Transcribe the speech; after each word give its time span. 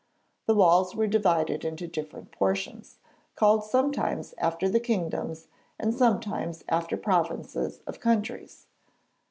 The 0.47 0.55
walls 0.55 0.95
were 0.95 1.05
divided 1.05 1.63
into 1.63 1.85
different 1.87 2.31
portions, 2.31 2.97
called 3.35 3.63
sometimes 3.63 4.33
after 4.39 4.67
the 4.67 4.79
kingdoms 4.79 5.45
and 5.79 5.93
sometimes 5.93 6.63
after 6.67 6.97
provinces 6.97 7.81
of 7.85 7.99
countries. 7.99 8.65